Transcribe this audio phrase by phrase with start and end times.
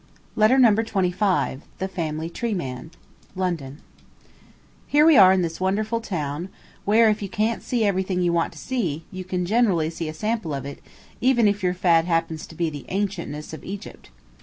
[0.35, 3.81] Letter Number Twenty five LONDON
[4.87, 6.49] Here we are in this wonderful town,
[6.85, 10.13] where, if you can't see everything you want to see, you can generally see a
[10.15, 10.81] sample of it,
[11.21, 14.09] even if your fad happens to be the ancientnesses of Egypt.